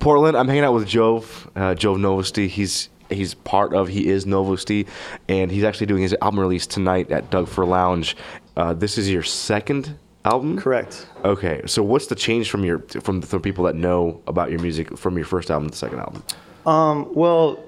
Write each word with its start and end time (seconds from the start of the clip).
Portland. 0.00 0.36
I'm 0.36 0.46
hanging 0.46 0.62
out 0.64 0.74
with 0.74 0.86
Jove, 0.86 1.50
uh, 1.56 1.74
Jove 1.74 1.96
Novosti. 1.98 2.48
He's 2.48 2.88
he's 3.10 3.34
part 3.34 3.74
of 3.74 3.88
he 3.88 4.08
is 4.08 4.26
Novosti, 4.26 4.86
and 5.28 5.50
he's 5.50 5.64
actually 5.64 5.86
doing 5.86 6.02
his 6.02 6.14
album 6.22 6.38
release 6.40 6.66
tonight 6.68 7.10
at 7.10 7.30
Doug 7.30 7.48
Fir 7.48 7.64
Lounge. 7.64 8.16
Uh, 8.56 8.74
this 8.74 8.96
is 8.96 9.10
your 9.10 9.24
second 9.24 9.98
album, 10.24 10.56
Correct. 10.58 11.06
Okay, 11.24 11.62
so 11.66 11.82
what's 11.82 12.06
the 12.06 12.14
change 12.14 12.48
from 12.48 12.64
your 12.64 12.78
from 13.00 13.20
from 13.22 13.42
people 13.42 13.64
that 13.64 13.74
know 13.74 14.20
about 14.28 14.50
your 14.50 14.60
music 14.60 14.96
from 14.96 15.16
your 15.16 15.26
first 15.26 15.50
album 15.50 15.68
to 15.68 15.72
the 15.72 15.76
second 15.76 15.98
album? 15.98 16.22
Um, 16.64 17.12
well, 17.14 17.58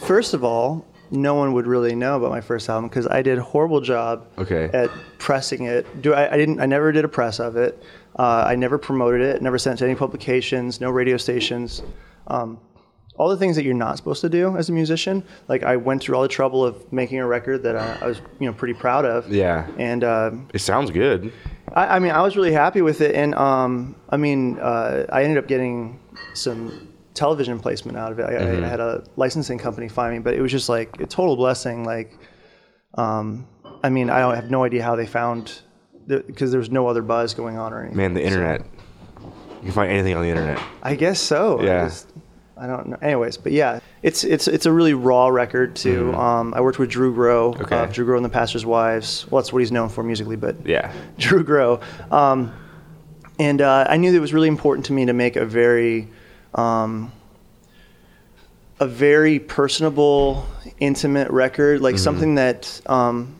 first 0.00 0.34
of 0.34 0.44
all, 0.44 0.84
no 1.10 1.34
one 1.36 1.54
would 1.54 1.66
really 1.66 1.94
know 1.94 2.16
about 2.16 2.30
my 2.30 2.42
first 2.42 2.68
album 2.68 2.90
because 2.90 3.06
I 3.06 3.22
did 3.22 3.38
a 3.38 3.42
horrible 3.42 3.80
job 3.80 4.26
Okay. 4.36 4.68
at 4.74 4.90
pressing 5.28 5.64
it. 5.66 5.84
Do 6.00 6.14
I, 6.14 6.32
I 6.32 6.36
didn't? 6.38 6.58
I 6.58 6.64
never 6.64 6.90
did 6.90 7.04
a 7.04 7.08
press 7.08 7.38
of 7.38 7.54
it. 7.58 7.82
Uh, 8.18 8.44
I 8.46 8.56
never 8.56 8.78
promoted 8.78 9.20
it. 9.20 9.42
Never 9.42 9.58
sent 9.58 9.74
it 9.76 9.78
to 9.80 9.84
any 9.84 9.94
publications. 9.94 10.80
No 10.80 10.90
radio 10.90 11.18
stations. 11.18 11.82
Um, 12.28 12.58
all 13.18 13.28
the 13.28 13.36
things 13.36 13.54
that 13.56 13.64
you're 13.66 13.74
not 13.74 13.98
supposed 13.98 14.22
to 14.22 14.30
do 14.30 14.56
as 14.56 14.70
a 14.70 14.72
musician. 14.72 15.22
Like 15.46 15.64
I 15.64 15.76
went 15.76 16.00
through 16.02 16.16
all 16.16 16.22
the 16.22 16.28
trouble 16.40 16.64
of 16.64 16.90
making 16.94 17.18
a 17.18 17.26
record 17.26 17.62
that 17.64 17.76
I, 17.76 17.98
I 18.00 18.06
was, 18.06 18.22
you 18.40 18.46
know, 18.46 18.54
pretty 18.54 18.72
proud 18.72 19.04
of. 19.04 19.30
Yeah. 19.30 19.66
And 19.76 20.02
uh, 20.02 20.30
It 20.54 20.60
sounds 20.60 20.90
good. 20.90 21.30
I, 21.74 21.96
I 21.96 21.98
mean, 21.98 22.12
I 22.12 22.22
was 22.22 22.34
really 22.34 22.52
happy 22.52 22.80
with 22.80 23.02
it, 23.02 23.14
and 23.14 23.34
um, 23.34 23.96
I 24.08 24.16
mean, 24.16 24.58
uh, 24.58 25.04
I 25.12 25.24
ended 25.24 25.36
up 25.36 25.46
getting 25.46 26.00
some 26.32 26.88
television 27.12 27.60
placement 27.60 27.98
out 27.98 28.12
of 28.12 28.18
it. 28.18 28.24
I, 28.24 28.32
Mm-hmm. 28.32 28.64
I 28.64 28.68
had 28.68 28.80
a 28.80 29.04
licensing 29.16 29.58
company 29.58 29.88
find 29.90 30.14
me, 30.14 30.20
but 30.20 30.32
it 30.32 30.40
was 30.40 30.50
just 30.52 30.70
like 30.70 30.98
a 31.02 31.06
total 31.06 31.36
blessing. 31.36 31.84
Like, 31.84 32.16
um, 32.94 33.46
I 33.82 33.90
mean, 33.90 34.10
I 34.10 34.20
don't 34.20 34.34
have 34.34 34.50
no 34.50 34.64
idea 34.64 34.82
how 34.82 34.96
they 34.96 35.06
found 35.06 35.60
because 36.06 36.50
there 36.50 36.58
was 36.60 36.70
no 36.70 36.86
other 36.88 37.02
buzz 37.02 37.34
going 37.34 37.58
on 37.58 37.72
or 37.72 37.80
anything. 37.80 37.96
Man, 37.96 38.14
the 38.14 38.22
internet. 38.24 38.62
You 39.20 39.62
can 39.62 39.72
find 39.72 39.90
anything 39.92 40.14
on 40.14 40.22
the 40.22 40.28
internet. 40.30 40.60
I 40.82 40.94
guess 40.94 41.20
so. 41.20 41.58
I 41.60 41.64
Yeah. 41.64 41.84
just- 41.84 42.08
I 42.60 42.66
don't 42.66 42.88
know. 42.88 42.96
Anyways, 43.00 43.36
but 43.36 43.52
yeah, 43.52 43.78
it's 44.02 44.24
it's 44.24 44.48
it's 44.48 44.66
a 44.66 44.72
really 44.72 44.92
raw 44.92 45.28
record 45.28 45.76
too. 45.76 46.12
Um, 46.14 46.52
I 46.54 46.60
worked 46.60 46.80
with 46.80 46.90
Drew 46.90 47.14
Grow, 47.14 47.52
Mm-hmm. 47.52 47.62
Okay. 47.62 47.76
uh, 47.78 47.86
Drew 47.86 48.04
Grow 48.04 48.16
and 48.16 48.24
the 48.24 48.28
Pastor's 48.28 48.66
Wives. 48.66 49.26
Well, 49.30 49.40
that's 49.40 49.52
what 49.52 49.60
he's 49.60 49.70
known 49.70 49.88
for 49.88 50.02
musically, 50.02 50.34
but 50.34 50.56
Yeah. 50.66 50.92
Drew 51.18 51.44
Grow. 51.44 51.78
Um, 52.10 52.52
and 53.38 53.60
uh, 53.60 53.86
I 53.88 53.96
knew 53.96 54.10
that 54.10 54.16
it 54.16 54.20
was 54.20 54.34
really 54.34 54.48
important 54.48 54.86
to 54.86 54.92
me 54.92 55.06
to 55.06 55.12
make 55.12 55.36
a 55.36 55.44
very, 55.44 56.08
um, 56.56 57.12
a 58.80 58.88
very 58.88 59.38
personable, 59.38 60.44
intimate 60.80 61.30
record, 61.30 61.80
like 61.80 61.96
something 61.96 62.34
that 62.36 62.80
um, 62.86 63.36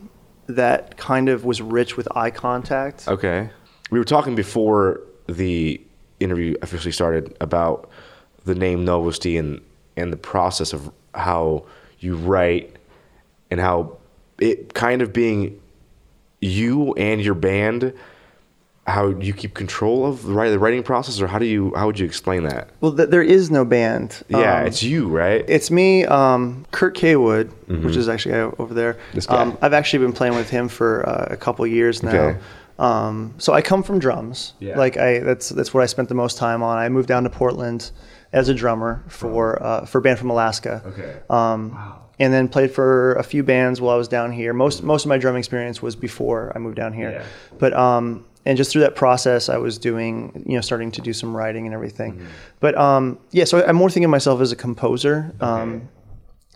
that 0.49 0.97
kind 0.97 1.29
of 1.29 1.45
was 1.45 1.61
rich 1.61 1.95
with 1.95 2.07
eye 2.15 2.31
contact. 2.31 3.07
Okay. 3.07 3.49
We 3.91 3.99
were 3.99 4.05
talking 4.05 4.35
before 4.35 5.01
the 5.27 5.79
interview 6.19 6.55
officially 6.61 6.91
started 6.91 7.35
about 7.39 7.89
the 8.45 8.55
name 8.55 8.85
Novosti 8.85 9.39
and 9.39 9.61
and 9.95 10.11
the 10.11 10.17
process 10.17 10.73
of 10.73 10.91
how 11.13 11.65
you 11.99 12.15
write 12.15 12.75
and 13.51 13.59
how 13.59 13.97
it 14.39 14.73
kind 14.73 15.01
of 15.01 15.13
being 15.13 15.61
you 16.41 16.93
and 16.93 17.21
your 17.21 17.35
band 17.35 17.93
how 18.89 19.11
do 19.11 19.25
you 19.25 19.33
keep 19.33 19.53
control 19.53 20.05
of 20.05 20.23
the 20.23 20.59
writing 20.59 20.83
process 20.83 21.21
or 21.21 21.27
how 21.27 21.39
do 21.39 21.45
you 21.45 21.73
how 21.75 21.85
would 21.87 21.99
you 21.99 22.05
explain 22.05 22.43
that 22.43 22.69
Well, 22.81 22.93
th- 22.95 23.09
there 23.09 23.21
is 23.23 23.49
no 23.51 23.63
band. 23.65 24.23
yeah 24.27 24.61
Um, 24.61 24.67
it's 24.67 24.81
you 24.83 25.07
right 25.07 25.45
It's 25.47 25.69
me, 25.71 26.05
um, 26.05 26.65
Kurt 26.71 26.95
Kaywood, 26.95 27.47
which 27.85 27.95
is 27.95 28.07
actually 28.09 28.35
over 28.35 28.73
there. 28.73 28.93
Mm-hmm. 28.93 29.15
This 29.15 29.25
guy. 29.27 29.41
Um, 29.41 29.57
I've 29.61 29.73
actually 29.73 29.99
been 30.05 30.13
playing 30.13 30.35
with 30.35 30.49
him 30.49 30.67
for 30.67 31.07
uh, 31.07 31.27
a 31.29 31.37
couple 31.37 31.65
years 31.67 32.01
now. 32.03 32.09
Okay. 32.11 32.39
Um, 32.79 33.33
so 33.37 33.53
I 33.53 33.61
come 33.61 33.83
from 33.83 33.99
drums. 33.99 34.53
Yeah. 34.59 34.77
Like 34.77 34.97
I, 34.97 35.19
that's 35.19 35.49
that's 35.49 35.73
what 35.73 35.83
I 35.83 35.85
spent 35.87 36.07
the 36.09 36.15
most 36.15 36.37
time 36.37 36.63
on. 36.63 36.77
I 36.77 36.87
moved 36.89 37.07
down 37.09 37.23
to 37.23 37.29
Portland 37.29 37.91
as 38.31 38.47
a 38.49 38.53
drummer 38.53 39.03
for 39.07 39.61
uh, 39.61 39.85
for 39.85 39.97
a 39.97 40.01
band 40.01 40.17
from 40.19 40.29
Alaska. 40.29 40.81
okay 40.85 41.13
Um, 41.29 41.77
And 42.21 42.33
then 42.33 42.47
played 42.49 42.71
for 42.71 43.13
a 43.15 43.23
few 43.23 43.43
bands 43.43 43.79
while 43.81 43.95
I 43.95 43.97
was 43.97 44.07
down 44.07 44.31
here. 44.31 44.53
Most 44.53 44.83
most 44.83 45.05
of 45.05 45.09
my 45.09 45.17
drum 45.17 45.35
experience 45.35 45.81
was 45.81 45.95
before 45.95 46.51
I 46.55 46.59
moved 46.59 46.75
down 46.77 46.93
here. 46.93 47.11
Yeah. 47.11 47.23
But 47.59 47.71
um, 47.73 48.23
and 48.49 48.57
just 48.57 48.71
through 48.71 48.81
that 48.81 48.95
process, 48.95 49.47
I 49.47 49.57
was 49.57 49.77
doing 49.77 50.43
you 50.47 50.55
know 50.55 50.61
starting 50.61 50.91
to 50.97 51.01
do 51.01 51.13
some 51.13 51.37
writing 51.37 51.65
and 51.67 51.73
everything. 51.75 52.13
Mm-hmm. 52.15 52.25
But 52.59 52.75
um, 52.77 53.19
yeah, 53.31 53.45
so 53.45 53.63
I'm 53.63 53.75
more 53.75 53.89
thinking 53.89 54.05
of 54.05 54.11
myself 54.11 54.41
as 54.41 54.51
a 54.51 54.55
composer. 54.55 55.33
Um, 55.39 55.87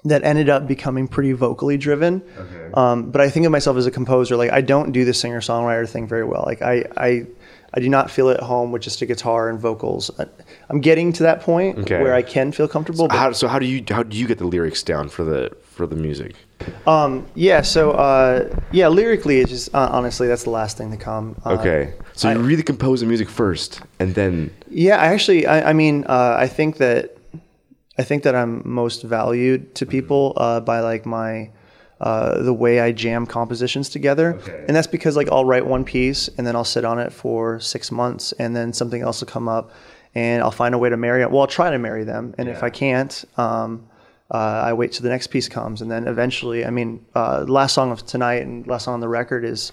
that 0.06 0.24
ended 0.26 0.50
up 0.50 0.68
becoming 0.68 1.08
pretty 1.08 1.32
vocally 1.32 1.78
driven. 1.78 2.22
Okay. 2.38 2.70
Um, 2.74 3.10
but 3.12 3.22
I 3.22 3.30
think 3.30 3.46
of 3.46 3.52
myself 3.54 3.78
as 3.78 3.86
a 3.86 3.92
composer. 3.92 4.36
Like 4.36 4.52
I 4.52 4.60
don't 4.62 4.92
do 4.92 5.06
the 5.06 5.14
singer 5.14 5.40
songwriter 5.40 5.88
thing 5.88 6.08
very 6.08 6.26
well. 6.26 6.44
Like 6.46 6.62
I, 6.62 6.84
I, 6.98 7.26
I 7.74 7.80
do 7.80 7.88
not 7.88 8.12
feel 8.12 8.30
at 8.30 8.42
home 8.42 8.74
with 8.74 8.82
just 8.82 9.02
a 9.02 9.06
guitar 9.06 9.50
and 9.50 9.60
vocals. 9.60 10.12
I- 10.20 10.26
I'm 10.70 10.82
getting 10.82 11.14
to 11.14 11.24
that 11.24 11.40
point 11.42 11.78
Okay. 11.80 12.02
where 12.02 12.14
I 12.16 12.22
can 12.22 12.52
feel 12.52 12.68
comfortable. 12.68 13.08
But 13.08 13.16
how, 13.18 13.32
so 13.32 13.48
how 13.48 13.60
do 13.60 13.66
you 13.66 13.82
how 13.90 14.04
do 14.04 14.18
you 14.18 14.28
get 14.28 14.40
the 14.40 14.48
lyrics 14.48 14.84
down 14.84 15.08
for 15.08 15.24
the 15.24 15.52
for 15.62 15.88
the 15.88 15.96
music 15.96 16.36
Um, 16.88 17.26
yeah, 17.36 17.62
so 17.62 17.92
uh, 17.92 18.50
yeah, 18.72 18.88
lyrically, 18.88 19.40
it's 19.40 19.50
just 19.52 19.74
uh, 19.76 19.90
honestly 19.92 20.28
that's 20.28 20.44
the 20.44 20.50
last 20.52 20.78
thing 20.78 20.92
to 20.92 20.98
come. 20.98 21.36
Uh, 21.46 21.54
okay 21.54 21.94
so 22.16 22.30
you 22.30 22.38
I- 22.40 22.42
really 22.42 22.64
compose 22.64 23.00
the 23.00 23.08
music 23.08 23.30
first 23.30 23.82
and 24.00 24.14
then 24.16 24.52
Yeah, 24.70 24.98
I 25.02 25.06
actually, 25.14 25.46
I, 25.48 25.70
I 25.72 25.74
mean, 25.74 26.04
uh, 26.08 26.36
I 26.40 26.48
think 26.48 26.78
that 26.78 27.18
I 27.98 28.04
think 28.04 28.24
that 28.24 28.36
I'm 28.36 28.62
most 28.66 29.04
valued 29.04 29.76
to 29.76 29.86
people 29.86 30.34
uh, 30.38 30.60
by 30.60 30.80
like 30.82 31.06
my 31.06 31.50
uh, 32.02 32.42
the 32.44 32.54
way 32.54 32.80
I 32.82 32.92
jam 32.92 33.26
compositions 33.26 33.88
together, 33.90 34.34
Okay. 34.42 34.66
and 34.68 34.76
that's 34.76 34.88
because 34.88 35.16
like 35.16 35.32
I'll 35.32 35.46
write 35.46 35.66
one 35.66 35.86
piece 35.86 36.28
and 36.38 36.46
then 36.46 36.56
I'll 36.56 36.66
sit 36.66 36.84
on 36.86 37.00
it 37.00 37.14
for 37.14 37.60
six 37.62 37.92
months, 37.92 38.34
and 38.40 38.54
then 38.56 38.74
something 38.74 39.02
else 39.02 39.22
will 39.22 39.28
come 39.32 39.48
up, 39.48 39.72
and 40.16 40.42
I'll 40.44 40.52
find 40.52 40.76
a 40.76 40.78
way 40.78 40.90
to 40.90 40.98
marry 40.98 41.22
it. 41.22 41.32
Well, 41.32 41.42
I'll 41.42 41.48
try 41.48 41.70
to 41.72 41.78
marry 41.78 42.04
them, 42.04 42.34
and 42.38 42.50
if 42.50 42.62
I 42.64 42.70
can't. 42.70 43.24
Um, 43.38 43.88
uh, 44.34 44.38
I 44.66 44.74
wait 44.74 44.92
till 44.94 45.04
the 45.04 45.10
next 45.10 45.28
piece 45.28 45.48
comes, 45.48 45.82
and 45.82 45.92
then 45.92 46.08
eventually, 46.08 46.66
I 46.66 46.70
mean, 46.72 47.06
uh, 47.14 47.46
the 47.46 47.52
last 47.52 47.74
song 47.74 47.92
of 47.92 48.06
tonight 48.06 48.42
and 48.42 48.66
last 48.68 48.86
song 48.86 48.96
on 48.96 49.00
the 49.00 49.08
record 49.08 49.46
is 49.46 49.72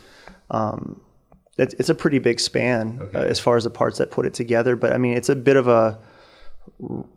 um, 0.51 1.01
it's, 1.57 1.75
it's 1.75 1.89
a 1.89 1.95
pretty 1.95 2.19
big 2.19 2.39
span 2.41 3.01
uh, 3.15 3.19
as 3.21 3.41
far 3.41 3.57
as 3.57 3.65
the 3.65 3.71
parts 3.71 3.99
that 3.99 4.11
put 4.11 4.27
it 4.27 4.35
together. 4.35 4.77
But 4.77 4.93
I 4.93 4.99
mean, 4.99 5.17
it's 5.17 5.29
a 5.31 5.37
bit 5.37 5.57
of 5.57 5.67
a 5.69 5.99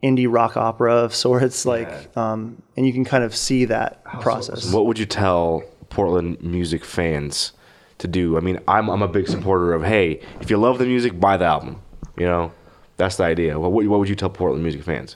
indie 0.02 0.28
rock 0.30 0.58
opera 0.58 0.94
of 0.96 1.14
sorts, 1.14 1.66
like, 1.66 2.16
um, 2.18 2.62
and 2.78 2.86
you 2.88 2.94
can 2.94 3.06
kind 3.06 3.24
of 3.24 3.36
see 3.36 3.66
that 3.66 4.04
process. 4.22 4.72
What 4.74 4.86
would 4.86 4.98
you 5.00 5.06
tell 5.06 5.64
Portland 5.90 6.42
music 6.42 6.84
fans 6.86 7.52
to 8.00 8.08
do? 8.08 8.38
I 8.38 8.40
mean, 8.40 8.60
I'm, 8.68 8.90
I'm 8.90 9.02
a 9.02 9.08
big 9.08 9.28
supporter 9.28 9.74
of 9.74 9.84
hey, 9.84 10.22
if 10.42 10.50
you 10.50 10.58
love 10.58 10.78
the 10.80 10.86
music, 10.86 11.20
buy 11.20 11.38
the 11.38 11.46
album. 11.46 11.82
You 12.18 12.26
know, 12.26 12.52
that's 12.98 13.18
the 13.18 13.24
idea. 13.24 13.60
What, 13.60 13.72
would- 13.72 13.88
what 13.88 14.00
would 14.00 14.10
you 14.10 14.16
tell 14.16 14.30
Portland 14.30 14.64
music 14.64 14.84
fans? 14.84 15.16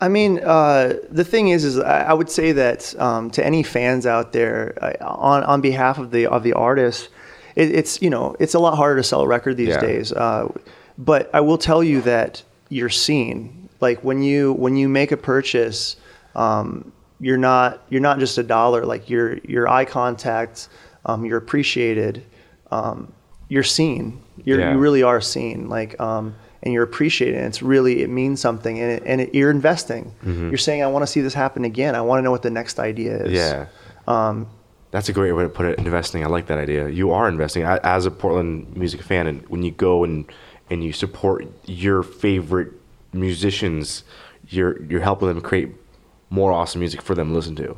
I 0.00 0.08
mean, 0.08 0.38
uh, 0.40 0.94
the 1.10 1.24
thing 1.24 1.48
is, 1.48 1.64
is 1.64 1.78
I, 1.78 2.04
I 2.04 2.12
would 2.14 2.30
say 2.30 2.52
that 2.52 2.98
um, 2.98 3.30
to 3.32 3.44
any 3.44 3.62
fans 3.62 4.06
out 4.06 4.32
there, 4.32 4.76
uh, 4.80 5.04
on 5.04 5.44
on 5.44 5.60
behalf 5.60 5.98
of 5.98 6.10
the 6.10 6.26
of 6.26 6.42
the 6.42 6.54
artist, 6.54 7.08
it, 7.56 7.70
it's 7.74 8.00
you 8.00 8.08
know 8.10 8.34
it's 8.40 8.54
a 8.54 8.58
lot 8.58 8.76
harder 8.76 8.96
to 8.96 9.02
sell 9.02 9.20
a 9.22 9.26
record 9.26 9.56
these 9.56 9.68
Yeah. 9.68 9.80
days. 9.80 10.12
Uh, 10.12 10.48
but 10.96 11.30
I 11.34 11.40
will 11.40 11.58
tell 11.58 11.82
you 11.84 12.00
that 12.02 12.42
you're 12.70 12.88
seen. 12.88 13.68
Like 13.80 14.02
when 14.04 14.22
you 14.22 14.52
when 14.54 14.76
you 14.76 14.88
make 14.88 15.12
a 15.12 15.16
purchase, 15.16 15.96
um, 16.34 16.92
you're 17.20 17.36
not 17.38 17.82
you're 17.90 18.00
not 18.02 18.18
just 18.18 18.38
a 18.38 18.42
dollar. 18.42 18.84
Like 18.86 19.10
your 19.10 19.38
your 19.38 19.68
eye 19.68 19.84
contact, 19.84 20.68
um, 21.04 21.24
you're 21.26 21.38
appreciated. 21.38 22.24
Um, 22.70 23.12
you're 23.48 23.64
seen. 23.64 24.22
You're, 24.44 24.60
Yeah. 24.60 24.72
You 24.72 24.78
really 24.78 25.02
are 25.02 25.20
seen. 25.20 25.68
Like 25.68 25.98
um, 26.00 26.34
and 26.62 26.74
you're 26.74 26.82
appreciating 26.82 27.36
And 27.36 27.46
it's 27.46 27.62
really 27.62 28.02
it 28.02 28.10
means 28.10 28.40
something, 28.40 28.78
and 28.78 28.92
it, 28.92 29.02
and 29.06 29.20
it, 29.20 29.34
you're 29.34 29.50
investing. 29.50 30.12
You're 30.24 30.58
saying, 30.58 30.82
I 30.82 30.86
want 30.88 31.02
to 31.02 31.06
see 31.06 31.20
this 31.20 31.34
happen 31.34 31.64
again. 31.64 31.94
I 31.94 32.00
want 32.02 32.18
to 32.20 32.22
know 32.22 32.30
what 32.30 32.42
the 32.42 32.50
next 32.50 32.78
idea 32.78 33.24
is. 33.24 33.32
Yeah. 33.32 33.66
Um, 34.06 34.46
That's 34.90 35.08
a 35.08 35.12
great 35.12 35.32
way 35.32 35.44
to 35.44 35.48
put 35.48 35.66
it. 35.66 35.78
Investing. 35.78 36.24
I 36.24 36.28
like 36.28 36.46
that 36.46 36.58
idea. 36.58 36.88
You 36.88 37.12
are 37.12 37.28
investing 37.28 37.62
as 37.64 38.06
a 38.06 38.10
Portland 38.10 38.76
music 38.76 39.02
fan, 39.02 39.26
and 39.26 39.46
when 39.48 39.62
you 39.62 39.70
go 39.70 40.04
and 40.04 40.24
and 40.70 40.84
you 40.84 40.92
support 40.92 41.46
your 41.66 42.02
favorite 42.02 42.72
musicians, 43.12 44.04
you're 44.48 44.82
you're 44.84 45.00
helping 45.00 45.28
them 45.28 45.40
create 45.40 45.70
more 46.30 46.52
awesome 46.52 46.80
music 46.80 47.02
for 47.02 47.14
them 47.14 47.28
to 47.30 47.34
listen 47.34 47.56
to. 47.56 47.76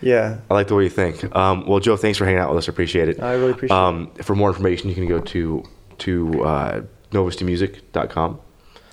yeah. 0.00 0.38
I 0.50 0.54
like 0.54 0.68
the 0.68 0.74
way 0.74 0.84
you 0.84 0.90
think. 0.90 1.34
Um, 1.36 1.66
well, 1.66 1.78
Joe, 1.80 1.96
thanks 1.96 2.18
for 2.18 2.24
hanging 2.24 2.40
out 2.40 2.48
with 2.50 2.58
us. 2.58 2.68
I 2.68 2.72
appreciate 2.72 3.08
it. 3.08 3.20
I 3.20 3.34
really 3.34 3.52
appreciate 3.52 3.76
um, 3.76 4.10
For 4.22 4.34
more 4.34 4.48
information, 4.48 4.88
you 4.88 4.94
can 4.94 5.06
go 5.06 5.20
to 5.20 5.62
to 5.98 6.44
uh, 6.44 6.82
novostimusic.com 7.12 8.40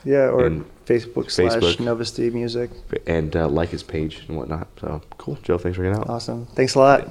Yeah. 0.03 0.29
Or 0.29 0.45
And 0.45 0.65
Facebook 0.85 1.29
slash 1.31 1.53
Facebook. 1.53 1.77
Novosti 1.77 2.31
Music. 2.31 2.69
and 3.05 3.35
uh, 3.35 3.47
like 3.49 3.69
his 3.69 3.83
page 3.83 4.23
and 4.27 4.37
whatnot. 4.37 4.67
So 4.79 5.01
cool, 5.17 5.37
Joe. 5.43 5.57
Thanks 5.57 5.75
for 5.77 5.83
hanging 5.83 5.99
out. 5.99 6.09
Awesome. 6.09 6.45
Thanks 6.55 6.75
a 6.75 6.79
lot. 6.79 7.09